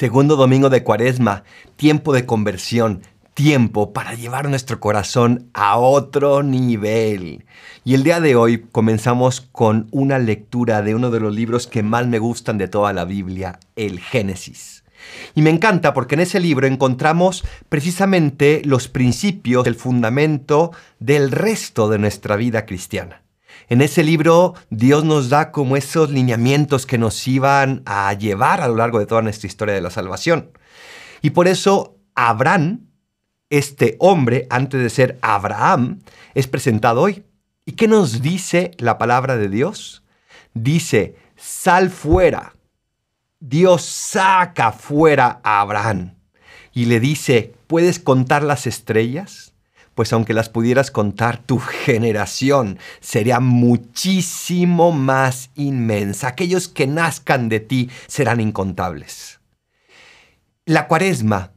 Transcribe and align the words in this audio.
Segundo 0.00 0.36
domingo 0.36 0.70
de 0.70 0.82
Cuaresma, 0.82 1.44
tiempo 1.76 2.14
de 2.14 2.24
conversión, 2.24 3.02
tiempo 3.34 3.92
para 3.92 4.14
llevar 4.14 4.48
nuestro 4.48 4.80
corazón 4.80 5.50
a 5.52 5.76
otro 5.76 6.42
nivel. 6.42 7.44
Y 7.84 7.92
el 7.92 8.02
día 8.02 8.18
de 8.18 8.34
hoy 8.34 8.64
comenzamos 8.72 9.42
con 9.42 9.88
una 9.90 10.18
lectura 10.18 10.80
de 10.80 10.94
uno 10.94 11.10
de 11.10 11.20
los 11.20 11.34
libros 11.34 11.66
que 11.66 11.82
más 11.82 12.06
me 12.06 12.18
gustan 12.18 12.56
de 12.56 12.66
toda 12.66 12.94
la 12.94 13.04
Biblia, 13.04 13.60
el 13.76 14.00
Génesis. 14.00 14.84
Y 15.34 15.42
me 15.42 15.50
encanta 15.50 15.92
porque 15.92 16.14
en 16.14 16.22
ese 16.22 16.40
libro 16.40 16.66
encontramos 16.66 17.44
precisamente 17.68 18.62
los 18.64 18.88
principios, 18.88 19.66
el 19.66 19.74
fundamento 19.74 20.70
del 20.98 21.30
resto 21.30 21.90
de 21.90 21.98
nuestra 21.98 22.36
vida 22.36 22.64
cristiana. 22.64 23.20
En 23.68 23.80
ese 23.82 24.02
libro 24.02 24.54
Dios 24.70 25.04
nos 25.04 25.28
da 25.28 25.52
como 25.52 25.76
esos 25.76 26.10
lineamientos 26.10 26.86
que 26.86 26.98
nos 26.98 27.26
iban 27.28 27.82
a 27.86 28.12
llevar 28.14 28.60
a 28.60 28.68
lo 28.68 28.76
largo 28.76 28.98
de 28.98 29.06
toda 29.06 29.22
nuestra 29.22 29.46
historia 29.46 29.74
de 29.74 29.80
la 29.80 29.90
salvación. 29.90 30.50
Y 31.22 31.30
por 31.30 31.48
eso 31.48 31.98
Abraham, 32.14 32.86
este 33.50 33.96
hombre, 33.98 34.46
antes 34.50 34.82
de 34.82 34.90
ser 34.90 35.18
Abraham, 35.22 36.00
es 36.34 36.46
presentado 36.46 37.02
hoy. 37.02 37.24
¿Y 37.64 37.72
qué 37.72 37.88
nos 37.88 38.22
dice 38.22 38.72
la 38.78 38.98
palabra 38.98 39.36
de 39.36 39.48
Dios? 39.48 40.02
Dice, 40.54 41.16
sal 41.36 41.90
fuera. 41.90 42.54
Dios 43.38 43.82
saca 43.82 44.72
fuera 44.72 45.40
a 45.42 45.60
Abraham 45.60 46.14
y 46.72 46.86
le 46.86 47.00
dice, 47.00 47.54
¿puedes 47.66 47.98
contar 47.98 48.42
las 48.42 48.66
estrellas? 48.66 49.49
Pues 50.00 50.14
aunque 50.14 50.32
las 50.32 50.48
pudieras 50.48 50.90
contar, 50.90 51.36
tu 51.44 51.58
generación 51.58 52.78
sería 53.00 53.38
muchísimo 53.38 54.92
más 54.92 55.50
inmensa. 55.56 56.28
Aquellos 56.28 56.68
que 56.68 56.86
nazcan 56.86 57.50
de 57.50 57.60
ti 57.60 57.90
serán 58.06 58.40
incontables. 58.40 59.40
La 60.64 60.88
cuaresma, 60.88 61.52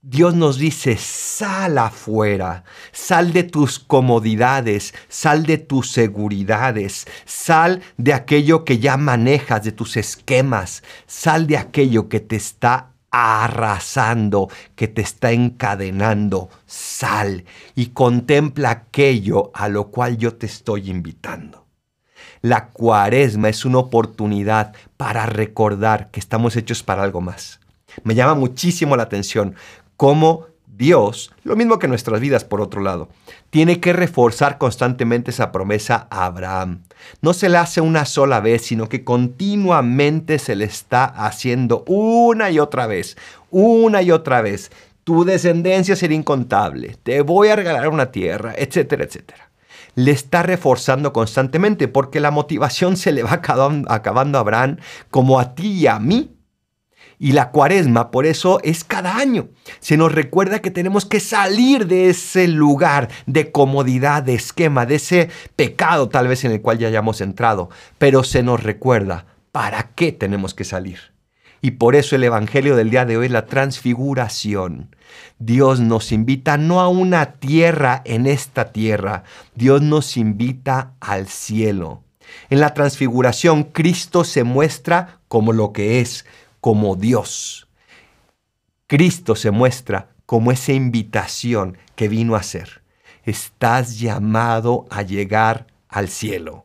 Dios 0.00 0.36
nos 0.36 0.58
dice, 0.58 0.96
sal 0.96 1.76
afuera, 1.76 2.62
sal 2.92 3.32
de 3.32 3.42
tus 3.42 3.80
comodidades, 3.80 4.94
sal 5.08 5.44
de 5.44 5.58
tus 5.58 5.90
seguridades, 5.90 7.04
sal 7.24 7.82
de 7.96 8.14
aquello 8.14 8.64
que 8.64 8.78
ya 8.78 8.96
manejas, 8.96 9.64
de 9.64 9.72
tus 9.72 9.96
esquemas, 9.96 10.84
sal 11.08 11.48
de 11.48 11.56
aquello 11.56 12.08
que 12.08 12.20
te 12.20 12.36
está 12.36 12.92
arrasando, 13.10 14.48
que 14.74 14.88
te 14.88 15.02
está 15.02 15.32
encadenando. 15.32 16.48
Sal 16.66 17.44
y 17.74 17.86
contempla 17.88 18.70
aquello 18.70 19.50
a 19.54 19.68
lo 19.68 19.88
cual 19.88 20.18
yo 20.18 20.34
te 20.34 20.46
estoy 20.46 20.90
invitando. 20.90 21.66
La 22.40 22.68
cuaresma 22.68 23.48
es 23.48 23.64
una 23.64 23.78
oportunidad 23.78 24.74
para 24.96 25.26
recordar 25.26 26.10
que 26.10 26.20
estamos 26.20 26.56
hechos 26.56 26.82
para 26.82 27.02
algo 27.02 27.20
más. 27.20 27.60
Me 28.04 28.14
llama 28.14 28.34
muchísimo 28.34 28.96
la 28.96 29.04
atención 29.04 29.54
cómo 29.96 30.46
Dios, 30.78 31.32
lo 31.42 31.56
mismo 31.56 31.80
que 31.80 31.88
nuestras 31.88 32.20
vidas 32.20 32.44
por 32.44 32.60
otro 32.60 32.80
lado, 32.80 33.08
tiene 33.50 33.80
que 33.80 33.92
reforzar 33.92 34.58
constantemente 34.58 35.32
esa 35.32 35.50
promesa 35.50 36.06
a 36.08 36.26
Abraham. 36.26 36.84
No 37.20 37.32
se 37.32 37.48
le 37.48 37.58
hace 37.58 37.80
una 37.80 38.04
sola 38.04 38.38
vez, 38.38 38.62
sino 38.62 38.88
que 38.88 39.02
continuamente 39.02 40.38
se 40.38 40.54
le 40.54 40.66
está 40.66 41.04
haciendo 41.04 41.82
una 41.88 42.52
y 42.52 42.60
otra 42.60 42.86
vez, 42.86 43.16
una 43.50 44.02
y 44.02 44.12
otra 44.12 44.40
vez. 44.40 44.70
Tu 45.02 45.24
descendencia 45.24 45.96
será 45.96 46.14
incontable, 46.14 46.96
te 47.02 47.22
voy 47.22 47.48
a 47.48 47.56
regalar 47.56 47.88
una 47.88 48.12
tierra, 48.12 48.54
etcétera, 48.56 49.02
etcétera. 49.02 49.50
Le 49.96 50.12
está 50.12 50.44
reforzando 50.44 51.12
constantemente 51.12 51.88
porque 51.88 52.20
la 52.20 52.30
motivación 52.30 52.96
se 52.96 53.10
le 53.10 53.24
va 53.24 53.32
acabando 53.32 54.38
a 54.38 54.40
Abraham 54.40 54.76
como 55.10 55.40
a 55.40 55.56
ti 55.56 55.72
y 55.72 55.86
a 55.88 55.98
mí 55.98 56.37
y 57.18 57.32
la 57.32 57.50
cuaresma, 57.50 58.10
por 58.10 58.26
eso, 58.26 58.60
es 58.62 58.84
cada 58.84 59.16
año. 59.16 59.48
Se 59.80 59.96
nos 59.96 60.12
recuerda 60.12 60.60
que 60.60 60.70
tenemos 60.70 61.04
que 61.04 61.20
salir 61.20 61.86
de 61.86 62.08
ese 62.10 62.46
lugar 62.46 63.08
de 63.26 63.50
comodidad, 63.50 64.22
de 64.22 64.34
esquema, 64.34 64.86
de 64.86 64.96
ese 64.96 65.30
pecado 65.56 66.08
tal 66.08 66.28
vez 66.28 66.44
en 66.44 66.52
el 66.52 66.60
cual 66.60 66.78
ya 66.78 66.88
hayamos 66.88 67.20
entrado. 67.20 67.70
Pero 67.98 68.22
se 68.22 68.42
nos 68.42 68.62
recuerda 68.62 69.26
para 69.50 69.90
qué 69.94 70.12
tenemos 70.12 70.54
que 70.54 70.64
salir. 70.64 70.98
Y 71.60 71.72
por 71.72 71.96
eso 71.96 72.14
el 72.14 72.22
Evangelio 72.22 72.76
del 72.76 72.90
día 72.90 73.04
de 73.04 73.16
hoy 73.16 73.26
es 73.26 73.32
la 73.32 73.46
transfiguración. 73.46 74.94
Dios 75.40 75.80
nos 75.80 76.12
invita 76.12 76.56
no 76.56 76.80
a 76.80 76.88
una 76.88 77.32
tierra 77.32 78.02
en 78.04 78.26
esta 78.26 78.72
tierra, 78.72 79.24
Dios 79.54 79.82
nos 79.82 80.16
invita 80.16 80.92
al 81.00 81.26
cielo. 81.26 82.04
En 82.50 82.60
la 82.60 82.74
transfiguración 82.74 83.64
Cristo 83.64 84.22
se 84.22 84.44
muestra 84.44 85.20
como 85.28 85.52
lo 85.52 85.72
que 85.72 86.00
es, 86.00 86.26
como 86.60 86.96
Dios. 86.96 87.68
Cristo 88.86 89.36
se 89.36 89.50
muestra 89.50 90.10
como 90.26 90.52
esa 90.52 90.72
invitación 90.72 91.78
que 91.94 92.08
vino 92.08 92.36
a 92.36 92.42
ser. 92.42 92.82
Estás 93.24 93.98
llamado 93.98 94.86
a 94.90 95.02
llegar 95.02 95.66
al 95.88 96.08
cielo. 96.08 96.64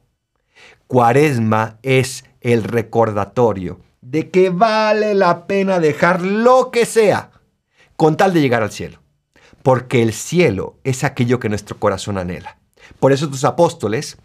Cuaresma 0.88 1.80
es 1.82 2.26
el 2.42 2.64
recordatorio 2.64 3.80
de 4.02 4.30
que 4.30 4.50
vale 4.50 5.14
la 5.14 5.48
pena 5.48 5.80
dejar 5.80 6.22
lo 6.22 6.72
que 6.72 6.86
sea 6.86 7.32
con 7.96 8.18
tal 8.18 8.34
de 8.34 8.42
llegar 8.42 8.64
al 8.64 8.72
cielo. 8.72 9.00
Porque 9.62 10.02
el 10.02 10.14
cielo 10.14 10.78
es 10.84 11.04
aquello 11.04 11.40
que 11.40 11.50
nuestro 11.50 11.80
corazón 11.80 12.18
anhela. 12.18 12.58
Por 13.00 13.14
eso 13.14 13.30
tus 13.30 13.46
apóstoles, 13.46 14.18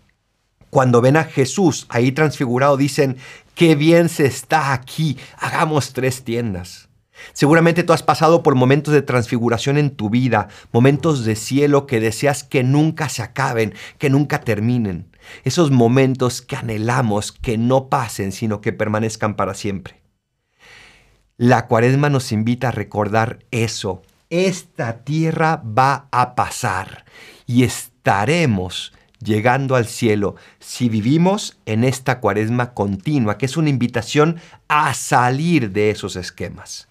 cuando 0.71 1.01
ven 1.01 1.17
a 1.17 1.25
Jesús 1.25 1.87
ahí 1.89 2.11
transfigurado, 2.11 2.77
dicen, 2.77 3.19
qué 3.59 3.75
bien 3.75 4.09
se 4.09 4.25
está 4.25 4.73
aquí, 4.73 5.19
hagamos 5.37 5.93
tres 5.93 6.23
tiendas. 6.23 6.89
Seguramente 7.33 7.83
tú 7.83 7.93
has 7.93 8.05
pasado 8.05 8.45
por 8.45 8.55
momentos 8.55 8.95
de 8.95 9.03
transfiguración 9.03 9.79
en 9.79 9.91
tu 9.91 10.11
vida, 10.11 10.47
momentos 10.71 11.25
de 11.25 11.35
cielo 11.35 11.85
que 11.85 11.99
deseas 11.99 12.45
que 12.45 12.63
nunca 12.63 13.09
se 13.09 13.21
acaben, 13.21 13.75
que 13.99 14.11
nunca 14.11 14.43
terminen. 14.43 15.11
Esos 15.43 15.73
momentos 15.73 16.41
que 16.41 16.55
anhelamos 16.55 17.33
que 17.33 17.59
no 17.59 17.89
pasen, 17.89 18.31
sino 18.31 18.61
que 18.61 18.73
permanezcan 18.73 19.35
para 19.35 19.55
siempre. 19.55 20.01
La 21.37 21.67
cuaresma 21.67 22.11
nos 22.11 22.31
invita 22.31 22.69
a 22.69 22.73
recordar 22.73 23.41
eso. 23.51 24.03
Esta 24.31 24.99
tierra 24.99 25.65
va 25.67 26.07
a 26.13 26.37
pasar 26.37 27.07
y 27.45 27.65
estaremos 27.65 28.93
llegando 29.23 29.77
al 29.77 29.87
cielo 29.87 30.37
si 30.61 30.89
vivimos 30.89 31.59
en 31.67 31.85
esta 31.85 32.21
cuaresma 32.21 32.75
continua, 32.75 33.39
que 33.39 33.47
es 33.47 33.57
una 33.57 33.71
invitación 33.71 34.41
a 34.69 34.95
salir 34.95 35.71
de 35.73 35.91
esos 35.91 36.17
esquemas. 36.17 36.89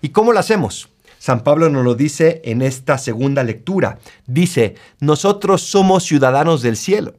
¿Y 0.00 0.10
cómo 0.10 0.32
lo 0.32 0.38
hacemos? 0.38 0.88
San 1.18 1.44
Pablo 1.44 1.68
nos 1.68 1.84
lo 1.84 1.94
dice 1.94 2.40
en 2.44 2.62
esta 2.62 2.96
segunda 2.96 3.44
lectura. 3.44 3.98
Dice, 4.26 4.76
nosotros 5.00 5.60
somos 5.62 6.04
ciudadanos 6.04 6.62
del 6.62 6.76
cielo. 6.76 7.14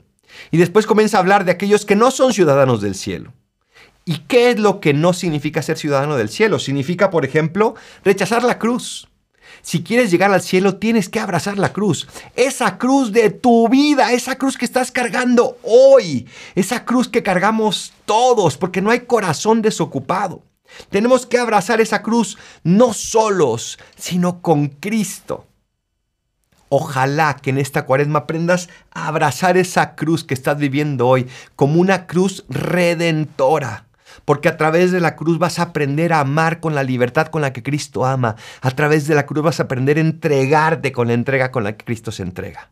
Y 0.49 0.57
después 0.57 0.87
comienza 0.87 1.17
a 1.17 1.19
hablar 1.19 1.45
de 1.45 1.51
aquellos 1.51 1.85
que 1.85 1.95
no 1.95 2.09
son 2.09 2.33
ciudadanos 2.33 2.81
del 2.81 2.95
cielo. 2.95 3.33
¿Y 4.03 4.19
qué 4.27 4.49
es 4.49 4.59
lo 4.59 4.79
que 4.79 4.93
no 4.93 5.13
significa 5.13 5.61
ser 5.61 5.77
ciudadano 5.77 6.17
del 6.17 6.29
cielo? 6.29 6.57
Significa, 6.57 7.11
por 7.11 7.25
ejemplo, 7.25 7.75
rechazar 8.03 8.43
la 8.43 8.57
cruz, 8.57 9.07
si 9.61 9.83
quieres 9.83 10.11
llegar 10.11 10.31
al 10.31 10.41
cielo, 10.41 10.77
tienes 10.77 11.09
que 11.09 11.19
abrazar 11.19 11.57
la 11.57 11.73
cruz. 11.73 12.07
Esa 12.35 12.77
cruz 12.77 13.11
de 13.11 13.29
tu 13.29 13.69
vida, 13.69 14.11
esa 14.13 14.35
cruz 14.35 14.57
que 14.57 14.65
estás 14.65 14.91
cargando 14.91 15.57
hoy, 15.63 16.27
esa 16.55 16.85
cruz 16.85 17.07
que 17.07 17.23
cargamos 17.23 17.93
todos, 18.05 18.57
porque 18.57 18.81
no 18.81 18.91
hay 18.91 19.01
corazón 19.01 19.61
desocupado. 19.61 20.43
Tenemos 20.89 21.25
que 21.25 21.37
abrazar 21.37 21.81
esa 21.81 22.01
cruz 22.01 22.37
no 22.63 22.93
solos, 22.93 23.77
sino 23.97 24.41
con 24.41 24.67
Cristo. 24.67 25.45
Ojalá 26.69 27.35
que 27.35 27.49
en 27.49 27.57
esta 27.57 27.85
cuaresma 27.85 28.19
aprendas 28.19 28.69
a 28.91 29.07
abrazar 29.07 29.57
esa 29.57 29.95
cruz 29.95 30.23
que 30.23 30.33
estás 30.33 30.57
viviendo 30.57 31.07
hoy 31.07 31.27
como 31.57 31.81
una 31.81 32.07
cruz 32.07 32.45
redentora 32.47 33.90
porque 34.25 34.49
a 34.49 34.57
través 34.57 34.91
de 34.91 34.99
la 34.99 35.15
cruz 35.15 35.39
vas 35.39 35.59
a 35.59 35.63
aprender 35.63 36.13
a 36.13 36.21
amar 36.21 36.59
con 36.59 36.75
la 36.75 36.83
libertad 36.83 37.27
con 37.27 37.41
la 37.41 37.53
que 37.53 37.63
Cristo 37.63 38.05
ama. 38.05 38.35
A 38.61 38.71
través 38.71 39.07
de 39.07 39.15
la 39.15 39.25
cruz 39.25 39.43
vas 39.43 39.59
a 39.59 39.63
aprender 39.63 39.97
a 39.97 40.01
entregarte 40.01 40.91
con 40.91 41.07
la 41.07 41.13
entrega 41.13 41.51
con 41.51 41.63
la 41.63 41.77
que 41.77 41.85
Cristo 41.85 42.11
se 42.11 42.23
entrega. 42.23 42.71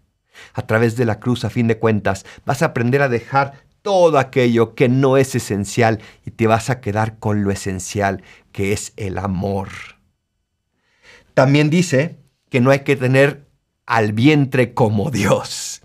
A 0.54 0.64
través 0.64 0.96
de 0.96 1.06
la 1.06 1.20
cruz, 1.20 1.46
a 1.46 1.50
fin 1.50 1.68
de 1.68 1.78
cuentas, 1.78 2.26
vas 2.46 2.62
a 2.62 2.68
aprender 2.68 3.02
a 3.02 3.10
dejar 3.10 3.54
todo 3.82 4.20
aquello 4.20 4.76
que 4.76 4.90
no 4.90 5.18
es 5.18 5.36
esencial 5.36 6.00
y 6.26 6.32
te 6.32 6.48
vas 6.48 6.70
a 6.70 6.82
quedar 6.82 7.18
con 7.18 7.44
lo 7.44 7.52
esencial, 7.52 8.24
que 8.52 8.74
es 8.74 8.94
el 8.98 9.18
amor. 9.18 9.70
También 11.34 11.70
dice 11.70 12.18
que 12.50 12.60
no 12.60 12.72
hay 12.72 12.80
que 12.80 12.96
tener 12.96 13.48
al 13.86 14.14
vientre 14.14 14.74
como 14.74 15.12
Dios. 15.12 15.82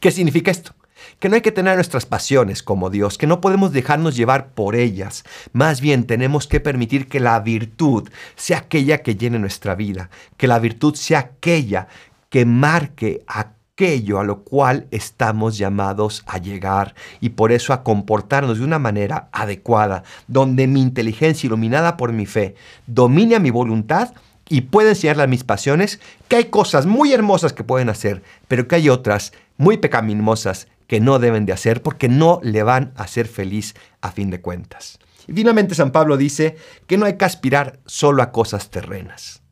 ¿Qué 0.00 0.10
significa 0.10 0.50
esto? 0.50 0.74
Que 1.18 1.28
no 1.28 1.34
hay 1.34 1.40
que 1.40 1.52
tener 1.52 1.76
nuestras 1.76 2.06
pasiones 2.06 2.62
como 2.62 2.90
Dios, 2.90 3.18
que 3.18 3.26
no 3.26 3.40
podemos 3.40 3.72
dejarnos 3.72 4.16
llevar 4.16 4.48
por 4.54 4.76
ellas. 4.76 5.24
Más 5.52 5.80
bien 5.80 6.04
tenemos 6.04 6.46
que 6.46 6.60
permitir 6.60 7.08
que 7.08 7.20
la 7.20 7.38
virtud 7.40 8.08
sea 8.36 8.58
aquella 8.58 8.98
que 8.98 9.16
llene 9.16 9.38
nuestra 9.38 9.74
vida, 9.74 10.10
que 10.36 10.46
la 10.46 10.58
virtud 10.58 10.94
sea 10.94 11.18
aquella 11.18 11.88
que 12.28 12.46
marque 12.46 13.22
aquello 13.26 14.18
a 14.18 14.24
lo 14.24 14.42
cual 14.42 14.86
estamos 14.90 15.58
llamados 15.58 16.22
a 16.26 16.38
llegar 16.38 16.94
y 17.20 17.30
por 17.30 17.52
eso 17.52 17.72
a 17.72 17.82
comportarnos 17.82 18.58
de 18.58 18.64
una 18.64 18.78
manera 18.78 19.28
adecuada, 19.32 20.02
donde 20.28 20.66
mi 20.66 20.80
inteligencia 20.80 21.46
iluminada 21.46 21.96
por 21.96 22.12
mi 22.12 22.26
fe 22.26 22.54
domine 22.86 23.34
a 23.34 23.40
mi 23.40 23.50
voluntad 23.50 24.12
y 24.48 24.62
pueda 24.62 24.90
enseñarle 24.90 25.22
a 25.22 25.28
mis 25.28 25.44
pasiones 25.44 26.00
que 26.28 26.36
hay 26.36 26.44
cosas 26.46 26.86
muy 26.86 27.12
hermosas 27.12 27.52
que 27.52 27.64
pueden 27.64 27.88
hacer, 27.88 28.22
pero 28.48 28.68
que 28.68 28.76
hay 28.76 28.88
otras 28.88 29.32
muy 29.56 29.76
pecaminosas 29.78 30.68
que 30.86 31.00
no 31.00 31.18
deben 31.18 31.46
de 31.46 31.52
hacer 31.52 31.82
porque 31.82 32.08
no 32.08 32.40
le 32.42 32.62
van 32.62 32.92
a 32.96 33.04
hacer 33.04 33.26
feliz 33.26 33.74
a 34.00 34.12
fin 34.12 34.30
de 34.30 34.40
cuentas. 34.40 34.98
Y 35.26 35.32
finalmente 35.32 35.74
San 35.74 35.92
Pablo 35.92 36.16
dice 36.16 36.56
que 36.86 36.98
no 36.98 37.06
hay 37.06 37.16
que 37.16 37.24
aspirar 37.24 37.80
solo 37.86 38.22
a 38.22 38.32
cosas 38.32 38.70
terrenas. 38.70 39.42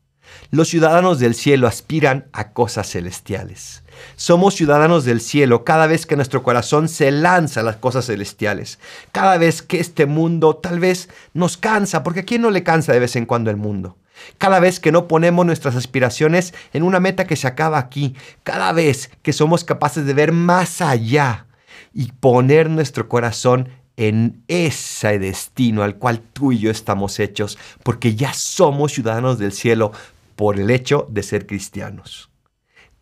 Los 0.49 0.69
ciudadanos 0.69 1.19
del 1.19 1.33
cielo 1.33 1.67
aspiran 1.67 2.27
a 2.33 2.51
cosas 2.51 2.89
celestiales. 2.89 3.83
Somos 4.15 4.55
ciudadanos 4.55 5.05
del 5.05 5.21
cielo 5.21 5.63
cada 5.63 5.87
vez 5.87 6.05
que 6.05 6.15
nuestro 6.15 6.43
corazón 6.43 6.89
se 6.89 7.11
lanza 7.11 7.61
a 7.61 7.63
las 7.63 7.77
cosas 7.77 8.05
celestiales. 8.05 8.79
Cada 9.11 9.37
vez 9.37 9.61
que 9.61 9.79
este 9.79 10.05
mundo 10.05 10.55
tal 10.55 10.79
vez 10.79 11.09
nos 11.33 11.57
cansa, 11.57 12.03
porque 12.03 12.21
¿a 12.21 12.25
quién 12.25 12.41
no 12.41 12.51
le 12.51 12.63
cansa 12.63 12.93
de 12.93 12.99
vez 12.99 13.15
en 13.15 13.25
cuando 13.25 13.49
el 13.49 13.57
mundo? 13.57 13.97
Cada 14.37 14.59
vez 14.59 14.79
que 14.79 14.91
no 14.91 15.07
ponemos 15.07 15.45
nuestras 15.45 15.75
aspiraciones 15.75 16.53
en 16.73 16.83
una 16.83 16.99
meta 16.99 17.25
que 17.25 17.35
se 17.35 17.47
acaba 17.47 17.77
aquí. 17.77 18.15
Cada 18.43 18.71
vez 18.71 19.11
que 19.21 19.33
somos 19.33 19.63
capaces 19.63 20.05
de 20.05 20.13
ver 20.13 20.31
más 20.31 20.81
allá 20.81 21.47
y 21.93 22.11
poner 22.13 22.69
nuestro 22.69 23.07
corazón 23.07 23.69
en 23.97 24.43
ese 24.47 25.19
destino 25.19 25.83
al 25.83 25.97
cual 25.97 26.21
tú 26.21 26.51
y 26.51 26.59
yo 26.59 26.71
estamos 26.71 27.19
hechos, 27.19 27.57
porque 27.83 28.15
ya 28.15 28.33
somos 28.33 28.93
ciudadanos 28.93 29.37
del 29.37 29.51
cielo 29.51 29.91
por 30.35 30.59
el 30.59 30.71
hecho 30.71 31.07
de 31.11 31.23
ser 31.23 31.45
cristianos. 31.45 32.29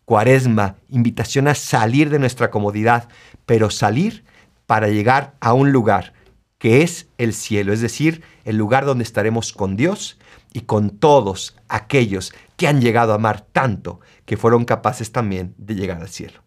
Cuaresma, 0.04 0.76
invitación 0.88 1.48
a 1.48 1.54
salir 1.54 2.10
de 2.10 2.18
nuestra 2.18 2.50
comodidad, 2.50 3.08
pero 3.46 3.70
salir 3.70 4.24
para 4.66 4.88
llegar 4.88 5.34
a 5.40 5.54
un 5.54 5.72
lugar 5.72 6.12
que 6.58 6.82
es 6.82 7.08
el 7.16 7.32
cielo, 7.32 7.72
es 7.72 7.80
decir, 7.80 8.22
el 8.44 8.56
lugar 8.56 8.84
donde 8.84 9.04
estaremos 9.04 9.54
con 9.54 9.76
Dios 9.76 10.18
y 10.52 10.62
con 10.62 10.90
todos 10.90 11.56
aquellos 11.68 12.32
que 12.56 12.68
han 12.68 12.80
llegado 12.80 13.12
a 13.12 13.16
amar 13.16 13.40
tanto 13.40 14.00
que 14.24 14.36
fueron 14.36 14.64
capaces 14.64 15.12
también 15.12 15.54
de 15.56 15.74
llegar 15.74 16.00
al 16.00 16.08
cielo. 16.08 16.42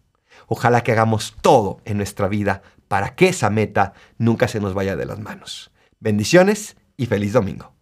Ojalá 0.46 0.82
que 0.82 0.92
hagamos 0.92 1.36
todo 1.40 1.80
en 1.84 1.96
nuestra 1.96 2.28
vida 2.28 2.62
para 2.88 3.14
que 3.14 3.28
esa 3.28 3.50
meta 3.50 3.94
nunca 4.18 4.48
se 4.48 4.60
nos 4.60 4.74
vaya 4.74 4.96
de 4.96 5.06
las 5.06 5.18
manos. 5.18 5.70
Bendiciones 6.00 6.76
y 6.96 7.06
feliz 7.06 7.32
domingo. 7.32 7.73